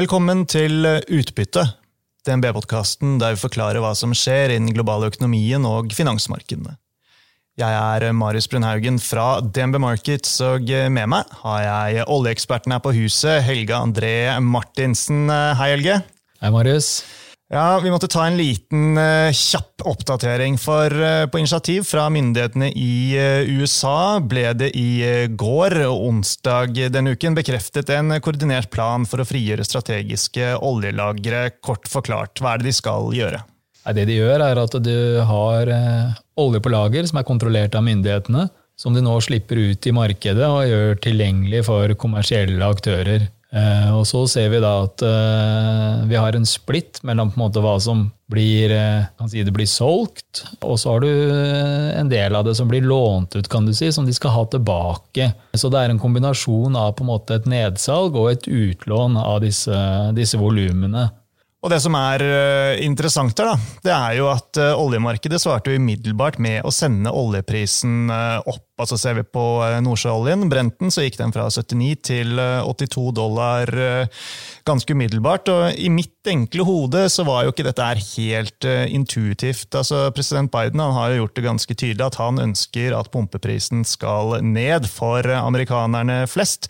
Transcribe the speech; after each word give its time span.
Velkommen 0.00 0.46
til 0.48 0.86
Utbytte, 1.12 1.60
DNB-podkasten 2.24 3.18
der 3.20 3.34
vi 3.34 3.40
forklarer 3.42 3.82
hva 3.84 3.90
som 3.98 4.14
skjer 4.16 4.54
innen 4.54 4.70
den 4.70 4.76
globale 4.78 5.10
økonomien 5.10 5.66
og 5.68 5.90
finansmarkedene. 5.92 6.72
Jeg 7.60 7.74
er 7.76 8.06
Marius 8.16 8.48
Brunhaugen 8.48 8.96
fra 9.02 9.42
DNB 9.44 9.76
Markets, 9.84 10.38
og 10.46 10.64
med 10.94 11.10
meg 11.12 11.34
har 11.42 11.60
jeg 11.66 12.06
oljeeksperten 12.08 12.72
her 12.72 12.80
på 12.80 12.94
huset, 12.96 13.42
Helge 13.44 13.76
André 13.76 14.14
Martinsen. 14.40 15.26
Hei, 15.28 15.68
Helge. 15.74 15.98
Hei, 16.40 16.54
Marius. 16.54 17.02
Ja, 17.50 17.80
Vi 17.82 17.90
måtte 17.90 18.06
ta 18.06 18.28
en 18.28 18.36
liten 18.38 18.94
uh, 18.94 19.32
kjapp 19.34 19.82
oppdatering. 19.82 20.54
For 20.62 20.94
uh, 20.94 21.26
på 21.26 21.40
initiativ 21.40 21.82
fra 21.88 22.04
myndighetene 22.12 22.68
i 22.78 23.16
uh, 23.18 23.48
USA 23.58 24.20
ble 24.22 24.52
det 24.54 24.68
i 24.78 25.26
går, 25.34 25.80
onsdag 25.90 26.78
denne 26.94 27.16
uken, 27.16 27.34
bekreftet 27.34 27.90
en 27.90 28.14
koordinert 28.22 28.70
plan 28.70 29.02
for 29.02 29.18
å 29.18 29.26
frigjøre 29.26 29.66
strategiske 29.66 30.52
oljelagre. 30.62 31.48
Kort 31.58 31.90
forklart, 31.90 32.38
hva 32.38 32.54
er 32.54 32.62
det 32.62 32.70
de 32.70 32.76
skal 32.78 33.10
gjøre? 33.18 33.42
Det 33.98 34.06
de 34.06 34.20
gjør, 34.20 34.44
er 34.46 34.60
at 34.60 34.76
du 34.84 34.96
har 35.26 35.74
olje 36.38 36.60
på 36.62 36.70
lager 36.70 37.08
som 37.08 37.18
er 37.18 37.26
kontrollert 37.26 37.74
av 37.74 37.82
myndighetene, 37.82 38.44
som 38.78 38.94
de 38.94 39.02
nå 39.02 39.16
slipper 39.24 39.58
ut 39.58 39.88
i 39.88 39.94
markedet 39.96 40.46
og 40.46 40.68
gjør 40.68 41.00
tilgjengelig 41.02 41.64
for 41.66 41.98
kommersielle 41.98 42.62
aktører. 42.62 43.26
Eh, 43.50 43.90
og 43.98 44.04
så 44.06 44.22
ser 44.30 44.46
vi 44.52 44.60
da 44.62 44.76
at 44.84 45.02
eh, 45.02 46.02
vi 46.06 46.14
har 46.14 46.36
en 46.38 46.46
splitt 46.46 47.00
mellom 47.06 47.32
på 47.32 47.38
en 47.38 47.42
måte 47.48 47.62
hva 47.64 47.74
som 47.82 48.04
blir, 48.30 48.70
eh, 48.70 49.08
kan 49.18 49.30
si 49.30 49.42
det 49.42 49.54
blir 49.54 49.66
solgt, 49.66 50.44
og 50.62 50.78
så 50.78 50.94
har 50.94 51.02
du 51.02 51.10
en 51.98 52.12
del 52.12 52.36
av 52.38 52.46
det 52.46 52.54
som 52.54 52.70
blir 52.70 52.86
lånt 52.86 53.34
ut, 53.34 53.48
kan 53.50 53.66
du 53.66 53.74
si, 53.74 53.90
som 53.90 54.06
de 54.06 54.14
skal 54.14 54.36
ha 54.36 54.44
tilbake. 54.52 55.32
Så 55.58 55.70
det 55.72 55.82
er 55.82 55.90
en 55.90 56.02
kombinasjon 56.02 56.78
av 56.78 56.94
på 56.94 57.02
en 57.02 57.10
måte 57.10 57.40
et 57.40 57.50
nedsalg 57.50 58.14
og 58.14 58.30
et 58.30 58.46
utlån 58.46 59.18
av 59.18 59.40
disse, 59.42 59.80
disse 60.14 60.38
volumene. 60.38 61.08
Og 61.60 61.74
Det 61.74 61.76
som 61.82 61.92
er 61.98 62.22
interessant 62.80 63.36
her, 63.36 63.50
da, 63.50 63.72
det 63.84 63.92
er 63.92 64.14
jo 64.16 64.30
at 64.32 64.56
oljemarkedet 64.70 65.42
svarte 65.42 65.74
umiddelbart 65.76 66.38
med 66.40 66.62
å 66.64 66.72
sende 66.72 67.12
oljeprisen 67.12 68.08
opp 68.48 68.69
Altså 68.80 68.96
Ser 69.00 69.16
vi 69.18 69.24
på 69.26 69.44
eh, 69.64 69.78
nordsjøoljen, 69.84 70.48
Brenten, 70.50 70.92
så 70.92 71.04
gikk 71.04 71.18
den 71.20 71.34
fra 71.34 71.46
79 71.52 71.90
til 72.06 72.40
82 72.40 73.06
eh, 73.10 73.14
dollar 73.16 73.72
eh, 73.74 74.22
ganske 74.68 74.96
umiddelbart. 74.96 75.50
Og 75.52 75.76
I 75.76 75.90
mitt 75.92 76.30
enkle 76.30 76.64
hode 76.68 77.06
så 77.12 77.24
var 77.28 77.44
jo 77.44 77.54
ikke 77.54 77.66
dette 77.66 77.86
helt 77.90 78.66
intuitivt. 78.92 79.72
Altså 79.74 80.08
President 80.14 80.52
Biden 80.52 80.82
har 80.82 81.12
jo 81.12 81.22
gjort 81.22 81.36
det 81.38 81.46
ganske 81.46 81.76
tydelig 81.76 82.04
at 82.06 82.18
han 82.20 82.40
ønsker 82.42 82.94
at 82.96 83.10
pumpeprisen 83.12 83.86
skal 83.88 84.38
ned 84.44 84.88
for 84.90 85.24
amerikanerne 85.24 86.22
flest. 86.30 86.68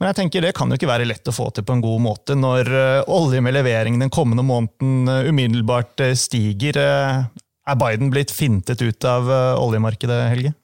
Men 0.00 0.10
jeg 0.10 0.20
tenker 0.20 0.46
det 0.46 0.54
kan 0.56 0.72
jo 0.72 0.80
ikke 0.80 0.90
være 0.90 1.08
lett 1.08 1.28
å 1.28 1.36
få 1.36 1.50
til 1.54 1.66
på 1.66 1.76
en 1.76 1.84
god 1.84 2.02
måte 2.08 2.38
når 2.38 2.72
olje 3.12 3.44
med 3.44 3.58
levering 3.58 4.00
den 4.00 4.12
kommende 4.12 4.46
måneden 4.46 5.28
umiddelbart 5.28 6.00
stiger. 6.18 6.80
Er 6.80 7.80
Biden 7.80 8.12
blitt 8.14 8.32
fintet 8.34 8.82
ut 8.82 9.08
av 9.08 9.28
oljemarkedet, 9.60 10.22
Helge? 10.32 10.56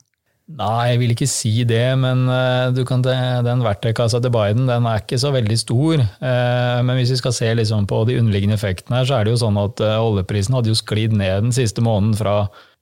Nei, 0.50 0.90
jeg 0.90 0.98
vil 1.00 1.12
ikke 1.14 1.28
si 1.30 1.52
det, 1.68 1.94
men 2.02 2.24
uh, 2.26 2.80
kan, 2.88 3.04
den 3.04 3.62
verktøykassa 3.64 4.18
til 4.20 4.32
Biden 4.34 4.66
den 4.68 4.88
er 4.90 5.00
ikke 5.00 5.20
så 5.20 5.30
veldig 5.32 5.58
stor. 5.60 6.02
Uh, 6.18 6.80
men 6.84 6.98
hvis 6.98 7.14
vi 7.14 7.20
skal 7.20 7.34
se 7.36 7.52
liksom 7.56 7.86
på 7.88 8.02
de 8.08 8.18
underliggende 8.20 8.58
effektene, 8.58 8.98
her, 8.98 9.08
så 9.08 9.16
er 9.18 9.24
det 9.24 9.32
jo 9.32 9.42
sånn 9.44 9.60
at 9.62 9.80
uh, 9.84 10.00
oljeprisen 10.02 10.58
hadde 10.58 10.72
jo 10.72 10.78
sklidd 10.78 11.14
ned 11.16 11.46
den 11.46 11.56
siste 11.56 11.84
måneden 11.84 12.18
fra 12.18 12.36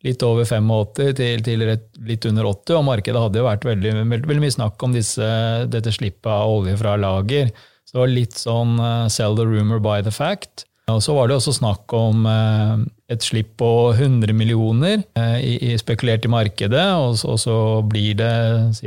litt 0.07 0.25
over 0.25 0.49
85 0.49 1.13
til, 1.21 1.45
til 1.45 1.67
litt 2.09 2.27
under 2.31 2.49
80, 2.49 2.79
og 2.79 2.87
markedet 2.89 3.25
hadde 3.27 3.43
jo 3.43 3.47
vært 3.51 3.69
veldig, 3.69 3.93
veldig 4.17 4.41
mye 4.41 4.57
snakk 4.57 4.87
om 4.87 4.97
disse, 4.97 5.29
dette 5.71 5.93
slippet 5.93 6.33
av 6.33 6.49
olje 6.49 6.79
fra 6.81 6.97
lager. 6.97 7.53
Så 7.85 7.99
det 7.99 8.03
var 8.03 8.15
litt 8.15 8.41
sånn 8.41 8.81
sell 9.13 9.37
the 9.37 9.45
rumor 9.45 9.83
by 9.85 10.01
the 10.07 10.15
fact. 10.15 10.65
Og 10.95 11.03
så 11.05 11.15
var 11.15 11.29
det 11.29 11.37
også 11.39 11.55
snakk 11.55 11.93
om 11.97 12.27
eh, 12.29 12.83
et 13.11 13.25
slipp 13.25 13.57
på 13.59 13.69
100 13.93 14.35
millioner 14.37 15.01
eh, 15.19 15.77
spekulert 15.81 16.27
i 16.27 16.31
markedet, 16.31 16.85
og 16.95 17.39
så 17.43 17.57
blir 17.87 18.19
det 18.21 18.35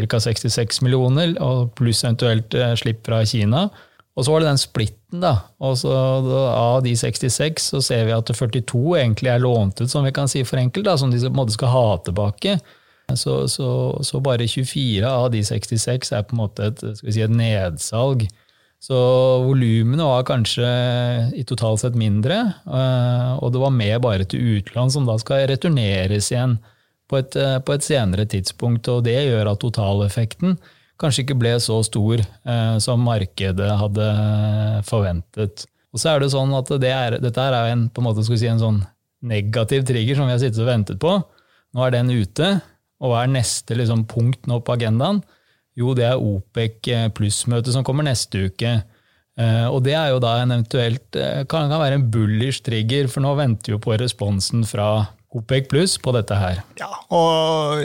ca. 0.08 0.20
66 0.24 0.82
millioner, 0.86 1.36
pluss 1.76 2.04
eventuelt 2.06 2.56
eh, 2.56 2.76
slipp 2.80 3.04
fra 3.08 3.24
Kina. 3.28 3.68
Og 4.14 4.26
så 4.26 4.32
var 4.32 4.44
det 4.44 4.52
den 4.52 4.62
splitten, 4.62 5.24
da. 5.24 5.34
Og 5.64 5.74
så 5.82 5.92
Av 5.94 6.84
de 6.86 6.94
66 6.98 7.72
så 7.74 7.82
ser 7.82 8.06
vi 8.06 8.14
at 8.14 8.30
42 8.30 8.84
egentlig 9.00 9.32
er 9.34 9.42
lånt 9.42 9.82
ut, 9.82 9.90
som 9.90 10.06
vi 10.06 10.14
kan 10.14 10.30
si 10.30 10.44
for 10.46 10.62
enkelt, 10.62 10.86
da, 10.86 10.96
som 10.98 11.12
de 11.12 11.20
på 11.20 11.32
en 11.32 11.42
måte 11.42 11.56
skal 11.56 11.74
ha 11.74 11.88
tilbake. 12.06 12.60
Så, 13.14 13.48
så, 13.52 13.68
så, 14.02 14.22
bare 14.24 14.48
24 14.48 15.04
av 15.10 15.32
de 15.34 15.42
66 15.44 16.14
er 16.14 16.24
på 16.24 16.38
en 16.38 16.44
måte 16.46 16.70
et, 16.72 16.84
si, 17.02 17.20
et 17.22 17.34
nedsalg. 17.34 18.24
Så 18.84 18.98
volumene 19.46 20.04
var 20.04 20.26
kanskje 20.28 20.68
i 21.40 21.46
totalt 21.48 21.80
sett 21.80 21.96
mindre, 21.96 22.40
eh, 22.68 23.30
og 23.40 23.54
det 23.56 23.62
var 23.62 23.72
med 23.72 23.96
bare 24.04 24.26
til 24.28 24.58
utland, 24.58 24.92
som 24.92 25.06
da 25.08 25.16
skal 25.22 25.46
returneres 25.48 26.28
igjen 26.34 26.58
på 27.08 27.22
et, 27.22 27.36
eh, 27.40 27.60
på 27.64 27.78
et 27.78 27.86
senere 27.86 28.26
tidspunkt. 28.28 28.90
Og 28.92 29.06
det 29.06 29.16
gjør 29.24 29.54
at 29.54 29.62
totaleffekten 29.64 30.58
kanskje 31.00 31.24
ikke 31.24 31.40
ble 31.40 31.54
så 31.64 31.80
stor 31.88 32.20
eh, 32.20 32.76
som 32.84 33.08
markedet 33.08 33.70
hadde 33.80 34.10
forventet. 34.90 35.64
Og 35.94 36.02
så 36.02 36.12
er 36.12 36.20
det 36.20 36.34
sånn 36.34 36.52
at 36.58 36.68
det 36.84 36.92
er, 36.92 37.18
dette 37.24 37.40
er 37.40 37.72
en, 37.72 37.88
på 37.88 38.04
en, 38.04 38.10
måte, 38.10 38.26
si, 38.28 38.50
en 38.52 38.60
sånn 38.60 38.82
negativ 39.24 39.86
trigger 39.88 40.20
som 40.20 40.28
vi 40.28 40.36
har 40.36 40.44
sittet 40.44 40.60
og 40.60 40.68
ventet 40.68 41.00
på. 41.00 41.16
Nå 41.74 41.88
er 41.88 41.96
den 41.96 42.12
ute, 42.12 42.58
og 43.00 43.14
hva 43.14 43.24
er 43.24 43.32
neste 43.32 43.80
liksom, 43.80 44.04
punkt 44.12 44.44
nå 44.50 44.60
på 44.60 44.76
agendaen? 44.76 45.24
Jo, 45.80 45.94
det 45.98 46.06
er 46.06 46.22
OPEC 46.22 46.92
pluss-møtet 47.18 47.74
som 47.74 47.86
kommer 47.86 48.06
neste 48.06 48.48
uke. 48.50 48.76
Eh, 49.34 49.66
og 49.66 49.82
det 49.86 49.96
er 49.98 50.12
jo 50.14 50.22
da 50.22 50.36
en 50.44 50.54
eventuelt 50.54 51.18
eh, 51.18 51.42
kan, 51.50 51.66
kan 51.72 51.82
være 51.82 51.98
en 51.98 52.06
bullish 52.14 52.62
trigger, 52.66 53.10
for 53.10 53.26
nå 53.26 53.34
venter 53.40 53.74
vi 53.74 53.82
på 53.82 53.96
responsen 53.98 54.66
fra 54.70 55.08
OPEC 55.34 55.70
pluss 55.72 55.98
på 56.02 56.14
dette 56.14 56.38
her. 56.38 56.62
Ja, 56.78 56.92
og 57.18 57.82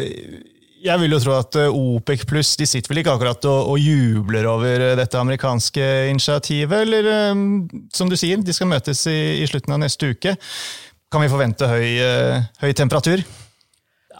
jeg 0.79 1.03
vil 1.03 1.17
jo 1.17 1.23
tro 1.25 1.39
at 1.39 1.57
eh, 1.57 1.73
OPEC 1.73 2.27
pluss 2.29 2.53
de 2.61 2.69
sitter 2.69 2.93
vel 2.93 3.01
ikke 3.01 3.17
akkurat 3.17 3.49
og, 3.49 3.73
og, 3.73 3.81
jubler 3.81 4.51
over 4.51 4.85
dette 5.01 5.23
amerikanske 5.23 5.89
initiativet, 6.13 6.85
eller 6.85 7.11
som 7.97 8.13
du 8.13 8.19
sier, 8.21 8.45
de 8.45 8.57
skal 8.57 8.69
møtes 8.69 9.07
i, 9.09 9.19
i 9.41 9.49
slutten 9.49 9.79
av 9.79 9.81
neste 9.87 10.13
uke. 10.13 10.37
Kan 11.09 11.25
vi 11.25 11.33
forvente 11.33 11.65
høy, 11.65 12.45
høy 12.61 12.73
temperatur? 12.77 13.25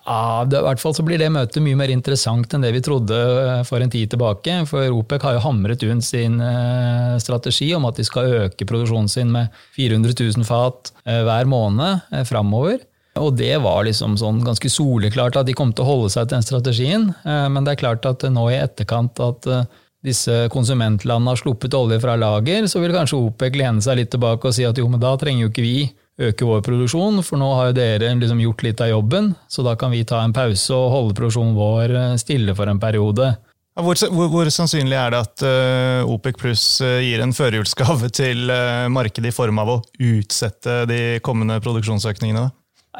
Ja, 0.09 0.45
det, 0.49 0.57
I 0.57 0.65
hvert 0.65 0.81
fall 0.81 0.95
så 0.97 1.05
blir 1.05 1.21
det 1.21 1.29
møtet 1.35 1.61
mye 1.61 1.77
mer 1.77 1.91
interessant 1.93 2.55
enn 2.57 2.63
det 2.65 2.71
vi 2.73 2.81
trodde 2.85 3.17
eh, 3.17 3.65
for 3.69 3.85
en 3.85 3.91
tid 3.93 4.09
tilbake. 4.15 4.55
For 4.71 4.95
OPEC 4.97 5.27
har 5.27 5.37
jo 5.37 5.43
hamret 5.45 5.85
ut 5.85 6.05
sin 6.07 6.39
eh, 6.41 7.17
strategi 7.21 7.69
om 7.77 7.85
at 7.91 8.01
de 8.01 8.07
skal 8.09 8.47
øke 8.47 8.69
produksjonen 8.69 9.11
sin 9.13 9.35
med 9.35 9.53
400 9.77 10.17
000 10.17 10.49
fat 10.49 10.95
eh, 11.05 11.21
hver 11.29 11.51
måned 11.51 12.25
framover. 12.29 12.81
Og 13.21 13.35
det 13.37 13.53
var 13.61 13.83
liksom 13.85 14.17
sånn 14.17 14.41
ganske 14.47 14.71
soleklart 14.73 15.37
at 15.37 15.49
de 15.49 15.57
kom 15.59 15.75
til 15.75 15.85
å 15.85 15.91
holde 15.91 16.11
seg 16.15 16.29
til 16.29 16.39
den 16.39 16.47
strategien. 16.47 17.07
Men 17.27 17.67
det 17.67 17.73
er 17.73 17.81
klart 17.81 18.07
at 18.07 18.23
nå 18.31 18.45
i 18.53 18.61
etterkant 18.61 19.19
at 19.25 19.49
disse 20.07 20.45
konsumentlandene 20.55 21.33
har 21.35 21.41
sluppet 21.41 21.75
olje 21.75 21.99
fra 21.99 22.15
lager, 22.15 22.69
så 22.71 22.79
vil 22.79 22.95
kanskje 22.95 23.19
OPEC 23.19 23.59
lene 23.59 23.83
seg 23.83 23.99
litt 23.99 24.13
tilbake 24.15 24.47
og 24.47 24.55
si 24.55 24.69
at 24.69 24.79
jo, 24.79 24.87
men 24.93 25.03
da 25.03 25.17
trenger 25.19 25.49
jo 25.49 25.51
ikke 25.51 25.67
vi 25.67 25.81
øke 26.19 26.47
vår 26.47 26.63
produksjon, 26.67 27.23
for 27.23 27.41
nå 27.41 27.49
har 27.55 27.71
jo 27.71 27.77
dere 27.79 28.15
liksom 28.19 28.41
gjort 28.43 28.65
litt 28.67 28.81
av 28.83 28.91
jobben, 28.91 29.33
så 29.49 29.65
da 29.67 29.77
kan 29.79 29.93
vi 29.95 30.05
ta 30.09 30.23
en 30.25 30.35
pause 30.35 30.75
og 30.75 30.91
holde 30.95 31.19
produksjonen 31.19 31.55
vår 31.59 31.95
eh, 31.95 32.17
stille 32.21 32.57
for 32.59 32.71
en 32.71 32.81
periode. 32.83 33.33
Hvor, 33.79 33.95
hvor, 34.11 34.31
hvor 34.33 34.49
sannsynlig 34.51 34.97
er 34.99 35.13
det 35.15 35.19
at 35.23 35.43
uh, 35.47 36.09
OPEC 36.11 36.39
pluss 36.41 36.63
uh, 36.83 36.97
gir 36.99 37.23
en 37.23 37.31
førjulsgave 37.31 38.09
til 38.11 38.51
uh, 38.51 38.89
markedet 38.91 39.31
i 39.31 39.35
form 39.37 39.61
av 39.63 39.71
å 39.71 39.77
utsette 40.03 40.81
de 40.91 41.21
kommende 41.23 41.61
produksjonsøkningene? 41.63 42.49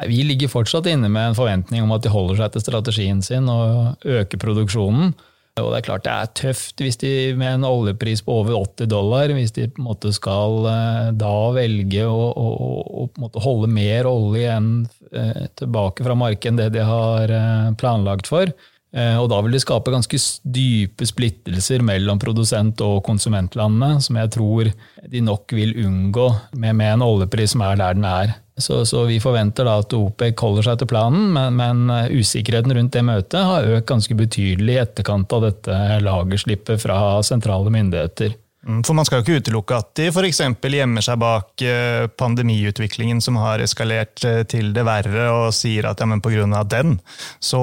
Vi 0.07 0.21
ligger 0.23 0.47
fortsatt 0.47 0.87
inne 0.87 1.09
med 1.11 1.33
en 1.33 1.35
forventning 1.35 1.83
om 1.83 1.91
at 1.91 2.05
de 2.05 2.13
holder 2.13 2.39
seg 2.39 2.53
til 2.53 2.63
strategien 2.63 3.19
sin 3.25 3.51
og 3.51 4.07
øker 4.07 4.39
produksjonen. 4.39 5.11
Og 5.61 5.71
det 5.71 5.79
er 5.79 5.87
klart 5.87 6.05
det 6.07 6.13
er 6.13 6.31
tøft 6.39 6.83
hvis 6.83 6.99
de 7.01 7.11
med 7.39 7.59
en 7.59 7.67
oljepris 7.67 8.23
på 8.25 8.39
over 8.41 8.55
80 8.57 8.89
dollar, 8.91 9.33
hvis 9.35 9.53
de 9.55 9.67
på 9.69 9.81
en 9.81 9.89
måte 9.89 10.13
skal 10.15 10.67
eh, 10.71 11.11
da 11.19 11.35
velge 11.55 12.07
å, 12.07 12.29
å, 12.31 13.07
å 13.07 13.31
holde 13.43 13.71
mer 13.71 14.09
olje 14.09 14.45
igjen 14.45 14.73
eh, 15.11 15.45
tilbake 15.59 16.05
fra 16.07 16.17
markedet 16.17 16.51
enn 16.53 16.61
det 16.61 16.69
de 16.77 16.85
har 16.87 17.33
eh, 17.35 17.71
planlagt 17.79 18.31
for. 18.31 18.51
Og 18.89 19.27
da 19.29 19.37
vil 19.45 19.53
det 19.53 19.59
skape 19.61 19.91
ganske 19.93 20.17
dype 20.49 21.05
splittelser 21.05 21.83
mellom 21.85 22.17
produsent- 22.17 22.81
og 22.81 23.03
konsumentlandene, 23.05 23.99
som 24.01 24.17
jeg 24.17 24.31
tror 24.33 24.71
de 25.13 25.21
nok 25.21 25.53
vil 25.53 25.75
unngå 25.83 26.25
med, 26.55 26.73
med 26.79 26.95
en 26.95 27.05
oljepris 27.05 27.53
som 27.53 27.61
er 27.67 27.77
der 27.77 27.99
den 27.99 28.07
er. 28.09 28.33
Så, 28.59 28.85
så, 28.85 29.05
vi 29.07 29.21
forventer 29.23 29.67
da 29.67 29.77
at 29.79 29.93
OPEC 29.95 30.41
holder 30.43 30.67
seg 30.67 30.81
til 30.81 30.89
planen, 30.91 31.29
men, 31.35 31.55
men, 31.55 31.85
eh, 31.93 32.11
usikkerheten 32.19 32.75
rundt 32.75 32.95
det 32.95 33.05
møtet 33.07 33.47
har 33.47 33.67
økt 33.77 33.87
ganske 33.87 34.17
betydelig 34.19 34.75
i 34.75 34.81
etterkant 34.83 35.35
av 35.35 35.45
dette 35.47 35.79
lagerslippet 36.03 36.83
fra 36.83 36.99
sentrale 37.25 37.71
myndigheter. 37.73 38.35
Mm, 38.67 38.81
for 38.83 38.97
Man 38.97 39.07
skal 39.07 39.21
jo 39.21 39.23
ikke 39.23 39.39
utelukke 39.39 39.77
at 39.79 39.91
de 39.95 40.09
f.eks. 40.11 40.41
gjemmer 40.59 41.05
seg 41.05 41.19
bak 41.21 41.63
eh, 41.63 42.07
pandemiutviklingen 42.19 43.21
som 43.23 43.37
har 43.39 43.63
eskalert 43.63 44.19
eh, 44.27 44.41
til 44.51 44.73
det 44.75 44.83
verre, 44.87 45.29
og 45.31 45.53
sier 45.55 45.87
at 45.87 46.01
ja, 46.03 46.07
men 46.09 46.19
pga. 46.23 46.63
den 46.67 46.97
så 47.39 47.61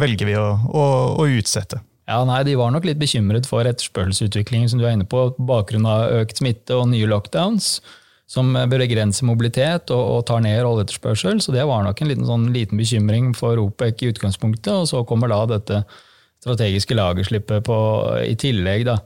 velger 0.00 0.26
vi 0.26 0.34
å, 0.40 0.48
å, 0.66 0.88
å 1.22 1.28
utsette. 1.38 1.78
Ja, 2.08 2.22
nei, 2.24 2.40
De 2.48 2.56
var 2.56 2.72
nok 2.72 2.86
litt 2.88 2.98
bekymret 2.98 3.46
for 3.46 3.68
etterspørselsutviklingen 3.68 4.70
som 4.72 4.80
du 4.80 4.86
er 4.88 4.96
inne 4.96 5.06
på, 5.06 5.28
på 5.36 5.48
bakgrunn 5.48 5.86
av 5.86 6.08
økt 6.22 6.40
smitte 6.40 6.74
og 6.74 6.88
nye 6.90 7.08
lockdowns, 7.08 7.78
som 8.28 8.56
begrenser 8.68 9.28
mobilitet 9.28 9.92
og, 9.94 10.02
og 10.16 10.24
tar 10.28 10.42
ned 10.44 10.64
oljeetterspørsel. 10.64 11.42
Så 11.44 11.52
det 11.52 11.66
var 11.68 11.84
nok 11.84 12.00
en 12.00 12.10
liten, 12.10 12.26
sånn, 12.28 12.48
liten 12.52 12.80
bekymring 12.80 13.30
for 13.36 13.60
OPEC 13.60 14.02
i 14.02 14.10
utgangspunktet. 14.12 14.72
Og 14.72 14.88
så 14.90 15.04
kommer 15.08 15.32
da 15.32 15.42
dette 15.52 15.82
strategiske 16.42 16.96
lagerslippet 16.96 17.64
på, 17.68 17.78
i 18.24 18.34
tillegg. 18.40 18.88
da. 18.88 18.98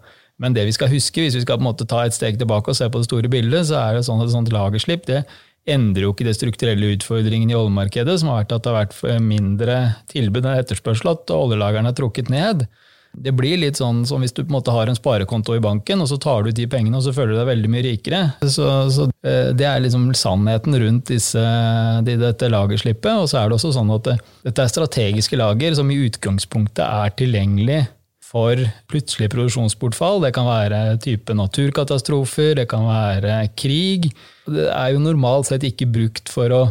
Men 0.42 0.56
det 0.56 0.66
vi 0.66 0.74
skal 0.74 0.90
huske, 0.90 1.22
hvis 1.22 1.38
vi 1.38 1.44
skal 1.44 1.60
på 1.60 1.64
en 1.64 1.70
måte 1.70 1.86
ta 1.88 2.02
et 2.04 2.16
steg 2.16 2.40
tilbake 2.40 2.72
og 2.72 2.78
se 2.78 2.90
på 2.90 3.00
det 3.00 3.08
store 3.08 3.30
bildet, 3.32 3.70
så 3.70 3.78
er 3.78 3.96
det 3.96 4.06
sånn 4.08 4.20
at 4.20 4.28
et 4.28 4.36
sånt 4.36 4.52
lagerslipp 4.54 5.08
det 5.08 5.22
endrer 5.70 6.08
jo 6.08 6.12
ikke 6.12 6.26
de 6.26 6.34
strukturelle 6.34 6.94
utfordringen 6.96 7.52
i 7.52 7.54
oljemarkedet, 7.54 8.16
som 8.20 8.32
har 8.32 8.42
vært 8.42 8.56
at 8.56 8.64
det 8.64 8.72
har 8.72 8.80
vært 8.80 9.22
mindre 9.22 9.76
tilbud 10.10 10.42
enn 10.42 10.58
etterspørsel, 10.58 11.12
at 11.14 11.30
oljelagrene 11.34 11.92
er 11.92 11.98
trukket 11.98 12.32
ned. 12.32 12.66
Det 13.12 13.34
blir 13.36 13.58
litt 13.60 13.76
sånn 13.76 14.06
som 14.08 14.22
hvis 14.24 14.32
du 14.32 14.40
på 14.40 14.48
en 14.48 14.56
måte 14.56 14.72
har 14.72 14.88
en 14.88 14.96
sparekonto 14.96 15.54
i 15.54 15.62
banken, 15.62 16.00
og 16.00 16.08
så 16.08 16.16
tar 16.18 16.42
du 16.42 16.50
ut 16.50 16.56
de 16.56 16.66
pengene, 16.70 16.96
og 16.96 17.04
så 17.04 17.12
føler 17.14 17.34
du 17.34 17.42
deg 17.42 17.50
veldig 17.50 17.70
mye 17.74 17.84
rikere. 17.84 18.22
Så, 18.42 18.66
så 18.94 19.08
eh, 19.20 19.52
Det 19.54 19.68
er 19.68 19.82
liksom 19.84 20.08
sannheten 20.16 20.78
rundt 20.80 21.12
disse, 21.12 21.42
dette 22.08 22.50
lagerslippet. 22.50 23.12
Og 23.12 23.28
så 23.30 23.42
er 23.42 23.50
det 23.50 23.58
også 23.58 23.74
sånn 23.76 23.92
at 23.92 24.08
det, 24.08 24.16
dette 24.48 24.64
er 24.64 24.72
strategiske 24.72 25.38
lager 25.38 25.76
som 25.78 25.92
i 25.92 26.00
utgangspunktet 26.08 26.86
er 26.88 27.12
tilgjengelig 27.20 27.82
for 28.32 28.61
plutselig 28.88 29.29
produksjonsbortfall. 29.32 30.23
Det 30.25 30.32
kan 30.37 30.49
være 30.49 30.82
type 31.05 31.34
naturkatastrofer, 31.37 32.55
det 32.62 32.69
kan 32.70 32.87
være 32.88 33.43
krig. 33.58 34.08
Det 34.49 34.70
er 34.73 34.94
jo 34.94 35.02
normalt 35.05 35.50
sett 35.50 35.67
ikke 35.69 35.90
brukt 35.93 36.32
for 36.32 36.55
å 36.56 36.62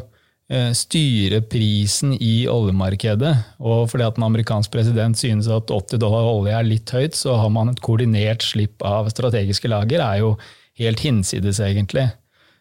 eh, 0.49 0.71
styre 0.77 1.43
prisen 1.45 2.15
i 2.17 2.47
oljemarkedet. 2.49 3.35
Og 3.61 3.85
fordi 3.91 4.07
at 4.07 4.17
en 4.17 4.27
amerikansk 4.31 4.73
president 4.73 5.19
synes 5.21 5.51
at 5.53 5.69
80 5.69 6.01
dollar 6.01 6.31
olje 6.31 6.57
er 6.57 6.67
litt 6.67 6.95
høyt, 6.95 7.17
så 7.17 7.37
har 7.43 7.53
man 7.53 7.69
et 7.69 7.83
koordinert 7.85 8.45
slipp 8.45 8.81
av 8.81 9.11
strategiske 9.13 9.69
lager, 9.69 10.01
er 10.01 10.25
jo 10.25 10.35
helt 10.81 11.05
hinsides, 11.05 11.61
egentlig. 11.61 12.09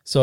Så 0.04 0.22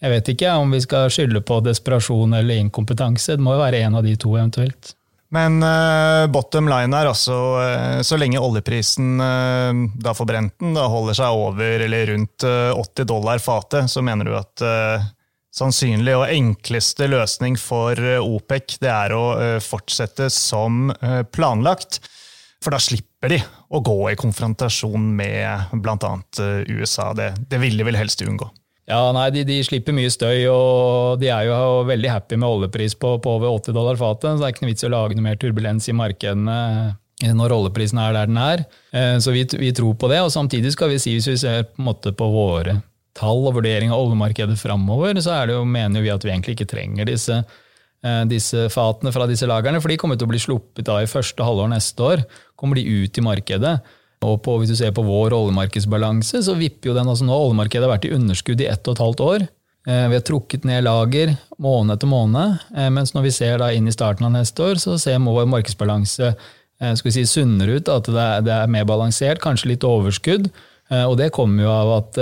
jeg 0.00 0.12
vet 0.12 0.34
ikke 0.34 0.56
om 0.60 0.72
vi 0.72 0.82
skal 0.84 1.12
skylde 1.12 1.44
på 1.44 1.60
desperasjon 1.64 2.36
eller 2.40 2.64
inkompetanse. 2.64 3.36
Det 3.36 3.44
må 3.44 3.58
jo 3.58 3.64
være 3.64 3.84
en 3.84 4.00
av 4.00 4.04
de 4.06 4.16
to, 4.20 4.36
eventuelt. 4.38 4.94
Men 5.34 5.58
uh, 5.62 6.30
bottom 6.30 6.68
line 6.70 6.94
er 6.94 7.10
altså, 7.10 7.34
uh, 7.58 8.00
så 8.06 8.18
lenge 8.20 8.42
oljeprisen 8.42 9.18
uh, 9.18 9.82
da 9.98 10.14
for 10.14 10.30
Brenten 10.30 10.76
da 10.76 10.86
holder 10.90 11.18
seg 11.18 11.42
over 11.42 11.84
eller 11.88 12.12
rundt 12.12 12.46
80 12.46 13.08
dollar 13.10 13.42
fatet, 13.42 13.90
så 13.90 14.04
mener 14.04 14.28
du 14.28 14.34
at 14.38 14.64
sannsynlig 15.54 16.14
og 16.18 16.28
enkleste 16.30 17.06
løsning 17.10 17.56
for 17.60 17.98
OPEC 18.18 18.76
det 18.82 18.90
er 18.90 19.14
å 19.14 19.24
fortsette 19.62 20.26
som 20.32 20.88
planlagt. 21.30 22.00
For 22.64 22.74
da 22.74 22.80
slipper 22.82 23.36
de 23.36 23.38
å 23.70 23.80
gå 23.84 23.98
i 24.10 24.18
konfrontasjon 24.18 25.06
med 25.14 25.78
bl.a. 25.78 26.12
USA. 26.66 27.12
Det, 27.14 27.30
det 27.50 27.62
vil 27.62 27.78
de 27.78 27.86
vel 27.86 28.00
helst 28.00 28.24
unngå. 28.26 28.50
Ja, 28.84 29.00
nei, 29.16 29.30
de, 29.32 29.46
de, 29.48 29.62
slipper 29.64 29.94
mye 29.96 30.10
støy, 30.12 30.44
og 30.52 31.20
de 31.22 31.30
er 31.32 31.46
jo 31.48 31.84
veldig 31.88 32.10
happy 32.12 32.36
med 32.36 32.50
oljepris 32.50 32.96
på, 33.00 33.14
på 33.24 33.36
over 33.38 33.54
80 33.54 33.76
dollar 33.76 33.96
fatet. 34.00 34.34
Så 34.34 34.42
det 34.42 34.48
er 34.48 34.52
ikke 34.52 34.66
noe 34.66 34.72
vits 34.74 34.84
i 34.84 34.90
å 34.90 34.92
lage 34.92 35.16
noe 35.16 35.24
mer 35.24 35.40
turbulens 35.40 35.88
i 35.88 35.96
markedene 35.96 36.56
eh, 37.24 37.32
når 37.32 37.54
oljeprisen 37.56 38.02
er 38.02 38.12
der 38.16 38.28
den 38.28 38.40
er. 38.42 38.64
Eh, 38.92 39.16
så 39.24 39.32
vi, 39.32 39.46
vi, 39.56 39.72
tror 39.76 39.96
på 39.96 40.10
det. 40.12 40.20
Og 40.26 40.32
samtidig 40.34 40.74
skal 40.74 40.92
vi 40.92 41.00
si, 41.00 41.16
hvis 41.16 41.30
vi 41.32 41.38
ser 41.40 41.64
på, 41.72 41.96
på 42.12 42.30
våre 42.34 42.76
tall 43.16 43.46
og 43.46 43.56
vurdering 43.56 43.94
av 43.94 44.04
oljemarkedet 44.04 44.58
framover, 44.60 45.16
så 45.22 45.38
jo, 45.48 45.62
mener 45.64 46.04
vi 46.04 46.12
at 46.12 46.24
vi 46.26 46.34
egentlig 46.34 46.58
ikke 46.58 46.68
trenger 46.74 47.08
disse, 47.08 47.40
eh, 48.04 48.22
disse 48.28 48.68
fatene 48.74 49.14
fra 49.16 49.30
disse 49.30 49.48
lagrene, 49.48 49.80
for 49.80 49.88
de 49.88 50.00
kommer 50.02 50.20
til 50.20 50.28
å 50.28 50.34
bli 50.34 50.44
sluppet 50.44 50.92
av 50.92 51.06
i 51.06 51.08
første 51.08 51.46
halvår 51.46 51.72
neste 51.72 52.04
år. 52.04 52.28
Kommer 52.60 52.76
de 52.76 52.84
ut 52.84 53.16
i 53.16 53.24
markedet. 53.32 53.78
Og 54.24 54.38
på, 54.44 54.54
hvis 54.60 54.70
du 54.72 54.78
ser 54.78 54.94
på 54.96 55.04
vår 55.04 55.34
oljemarkedsbalanse, 55.36 56.44
så 56.46 56.54
vipper 56.56 56.90
jo 56.90 56.96
den. 56.96 57.08
altså 57.10 57.26
nå 57.26 57.34
Oljemarkedet 57.36 57.84
har 57.84 57.96
vært 57.96 58.06
i 58.08 58.14
underskudd 58.16 58.62
i 58.62 58.70
ett 58.70 58.86
og 58.88 58.96
et 58.96 59.04
halvt 59.04 59.24
år. 59.24 59.46
Eh, 59.84 60.08
vi 60.08 60.16
har 60.16 60.24
trukket 60.24 60.64
ned 60.64 60.86
lager 60.86 61.34
måned 61.60 61.96
etter 61.96 62.08
måned. 62.08 62.60
Eh, 62.76 62.90
mens 62.92 63.12
når 63.12 63.26
vi 63.26 63.32
ser 63.36 63.58
da 63.60 63.70
inn 63.72 63.88
i 63.88 63.92
starten 63.92 64.24
av 64.24 64.32
neste 64.32 64.64
år, 64.64 64.80
så 64.80 64.96
ser 65.00 65.20
vår 65.20 65.48
markedsbalanse 65.52 66.30
eh, 66.32 66.94
skal 66.94 67.10
vi 67.10 67.16
si, 67.18 67.26
sunnere 67.28 67.80
ut. 67.80 67.90
At 67.92 68.08
det 68.08 68.22
er, 68.22 68.46
det 68.46 68.54
er 68.54 68.72
mer 68.72 68.86
balansert, 68.88 69.42
kanskje 69.44 69.74
litt 69.74 69.84
overskudd. 69.88 70.48
Og 70.94 71.14
det 71.16 71.30
kommer 71.32 71.64
jo 71.64 71.70
av 71.72 71.90
at 71.94 72.18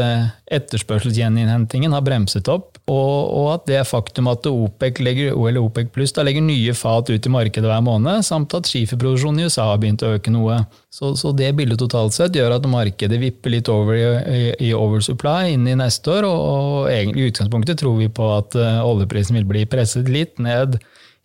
etterspørselsgjeninnhentingen 0.55 1.93
har 1.93 2.05
bremset 2.07 2.47
opp, 2.49 2.72
og, 2.91 3.19
og, 3.31 3.45
at 3.53 3.67
det 3.71 3.83
faktum 3.87 4.27
at 4.33 4.47
OPEC, 4.51 4.99
legger, 5.07 5.37
OPEC 5.61 5.93
pluss 5.95 6.15
legger 6.19 6.43
nye 6.43 6.73
fat 6.75 7.13
ut 7.13 7.29
i 7.29 7.31
markedet 7.31 7.69
hver 7.71 7.85
måned, 7.85 8.25
samt 8.27 8.57
at 8.59 8.67
skiferproduksjonen 8.67 9.39
i 9.39 9.47
USA 9.47 9.69
har 9.71 9.79
begynt 9.83 10.03
å 10.03 10.11
øke 10.17 10.33
noe. 10.35 10.59
Så, 10.91 11.13
så, 11.19 11.31
det 11.37 11.53
bildet 11.59 11.79
totalt 11.79 12.17
sett 12.17 12.35
gjør 12.37 12.57
at 12.57 12.67
markedet 12.67 13.21
vipper 13.23 13.55
litt 13.55 13.71
over 13.71 13.95
i, 13.95 14.43
i, 14.59 14.73
oversupply 14.75 15.55
inn 15.55 15.69
i 15.71 15.79
neste 15.79 16.11
år, 16.11 16.27
og, 16.27 16.43
og 16.43 16.91
egentlig 16.91 17.23
i 17.23 17.31
utgangspunktet 17.31 17.81
tror 17.85 17.97
vi 18.01 18.11
på 18.11 18.29
at 18.35 18.59
uh, 18.59 18.83
oljeprisen 18.89 19.39
vil 19.39 19.49
bli 19.55 19.65
presset 19.71 20.11
litt 20.11 20.43
ned 20.43 20.81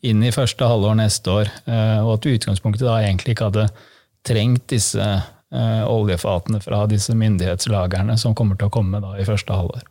inn 0.05 0.21
i 0.21 0.33
første 0.35 0.69
halvår 0.69 0.99
neste 1.01 1.39
år, 1.41 1.51
uh, 1.65 2.05
og 2.05 2.19
at 2.19 2.31
utgangspunktet 2.35 2.85
da 2.85 2.99
egentlig 3.01 3.33
ikke 3.33 3.49
hadde 3.49 3.69
trengt 4.27 4.67
disse 4.73 5.03
eh, 5.07 5.83
oljefatene 5.87 6.59
fra 6.59 6.81
disse 6.91 7.15
myndighetslagerne 7.15 8.17
som 8.19 8.35
kommer 8.35 8.59
til 8.59 8.67
å 8.67 8.73
komme 8.73 8.99
da, 9.03 9.13
i 9.15 9.27
første 9.27 9.55
halvår. 9.55 9.85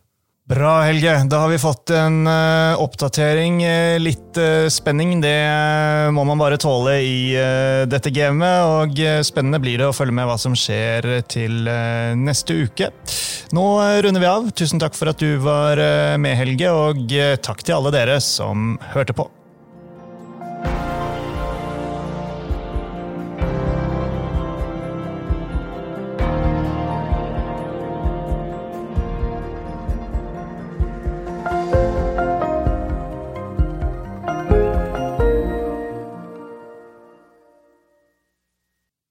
Bra, 0.47 0.81
Helge. 0.81 1.11
Da 1.27 1.41
har 1.43 1.49
vi 1.51 1.57
fått 1.59 1.89
en 1.91 2.21
uh, 2.27 2.79
oppdatering. 2.79 3.57
Uh, 3.67 3.97
litt 3.99 4.37
uh, 4.39 4.69
spenning, 4.71 5.17
det 5.19 5.35
må 6.15 6.23
man 6.23 6.39
bare 6.39 6.55
tåle 6.55 6.93
i 7.03 7.17
dette 7.91 8.13
gamet. 8.15 8.63
Og 8.63 9.01
spennende 9.27 9.59
blir 9.59 9.81
det 9.81 9.89
å 9.89 9.95
følge 9.95 10.15
med 10.15 10.29
hva 10.29 10.37
som 10.39 10.55
skjer 10.55 11.09
til 11.27 11.67
neste 12.21 12.61
uke. 12.63 12.93
Nå 13.51 13.65
runder 14.05 14.23
vi 14.23 14.29
av. 14.31 14.47
Tusen 14.55 14.79
takk 14.79 14.95
for 14.95 15.11
at 15.11 15.19
du 15.19 15.35
var 15.43 15.83
med, 16.15 16.39
Helge, 16.39 16.71
og 16.71 17.11
takk 17.43 17.67
til 17.67 17.81
alle 17.81 17.91
dere 17.99 18.21
som 18.23 18.77
hørte 18.95 19.17
på. 19.19 19.27